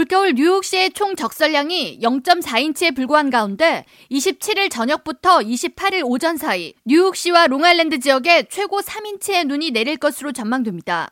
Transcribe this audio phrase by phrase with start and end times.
[0.00, 8.44] 올겨울 뉴욕시의 총 적설량이 0.4인치에 불과한 가운데 27일 저녁부터 28일 오전 사이 뉴욕시와 롱아일랜드 지역에
[8.44, 11.10] 최고 3인치의 눈이 내릴 것으로 전망됩니다.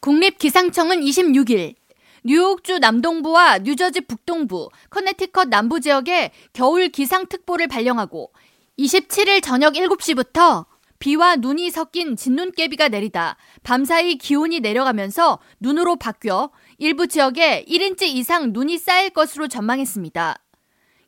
[0.00, 1.76] 국립기상청은 26일
[2.24, 8.32] 뉴욕주 남동부와 뉴저지 북동부, 커네티컷 남부 지역에 겨울 기상특보를 발령하고
[8.80, 10.66] 27일 저녁 7시부터
[11.02, 18.78] 비와 눈이 섞인 진눈깨비가 내리다 밤사이 기온이 내려가면서 눈으로 바뀌어 일부 지역에 1인치 이상 눈이
[18.78, 20.38] 쌓일 것으로 전망했습니다.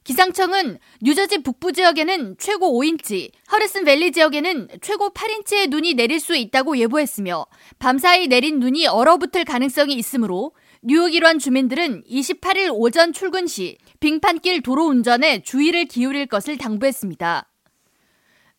[0.03, 6.77] 기상청은 뉴저지 북부 지역에는 최고 5인치, 허리슨 밸리 지역에는 최고 8인치의 눈이 내릴 수 있다고
[6.77, 7.47] 예보했으며
[7.79, 14.87] 밤사이 내린 눈이 얼어붙을 가능성이 있으므로 뉴욕 일원 주민들은 28일 오전 출근 시 빙판길 도로
[14.87, 17.49] 운전에 주의를 기울일 것을 당부했습니다.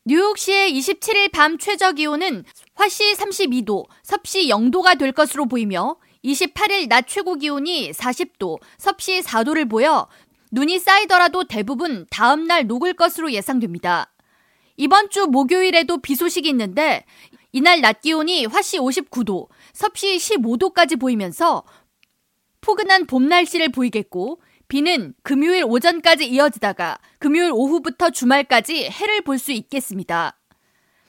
[0.07, 2.43] 뉴욕시의 27일 밤 최저 기온은
[2.75, 10.07] 화씨 32도, 섭씨 0도가 될 것으로 보이며 28일 낮 최고 기온이 40도, 섭씨 4도를 보여
[10.51, 14.13] 눈이 쌓이더라도 대부분 다음 날 녹을 것으로 예상됩니다.
[14.77, 17.03] 이번 주 목요일에도 비 소식이 있는데
[17.51, 21.63] 이날 낮 기온이 화씨 59도, 섭씨 15도까지 보이면서
[22.61, 24.39] 포근한 봄 날씨를 보이겠고
[24.75, 30.37] 비는 금요일 오전까지 이어지다가 금요일 오후부터 주말까지 해를 볼 수 있겠습니다.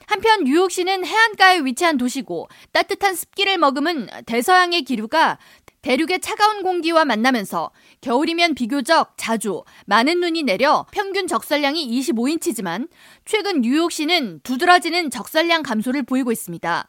[0.05, 5.37] 한편 뉴욕시는 해안가에 위치한 도시고 따뜻한 습기를 머금은 대서양의 기류가
[5.81, 12.87] 대륙의 차가운 공기와 만나면서 겨울이면 비교적 자주 많은 눈이 내려 평균 적설량이 25인치지만
[13.25, 16.87] 최근 뉴욕시는 두드러지는 적설량 감소를 보이고 있습니다.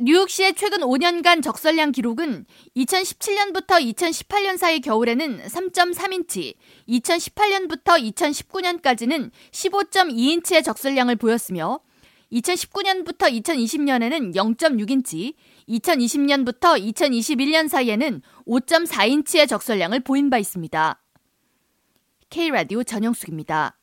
[0.00, 6.54] 뉴욕시의 최근 5년간 적설량 기록은 2017년부터 2018년 사이 겨울에는 3.3인치,
[6.88, 11.80] 2018년부터 2019년까지는 15.2인치의 적설량을 보였으며
[12.32, 15.34] 2019년부터 2020년에는 0.6인치,
[15.68, 21.00] 2020년부터 2021년 사이에는 5.4인치의 적설량을 보인 바 있습니다.
[22.30, 23.76] K라디오 전영숙입니다.